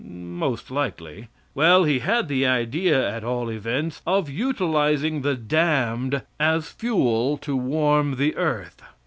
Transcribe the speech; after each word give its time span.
Most 0.03 0.71
likely. 0.71 1.27
Well, 1.53 1.83
he 1.83 1.99
had 1.99 2.27
the 2.27 2.43
idea 2.47 3.07
at 3.07 3.23
all 3.23 3.49
events 3.51 4.01
of 4.07 4.31
utilizing 4.31 5.21
the 5.21 5.35
damned 5.35 6.23
as 6.39 6.69
fuel 6.71 7.37
to 7.37 7.55
warm 7.55 8.15
the 8.15 8.35
earth. 8.35 8.81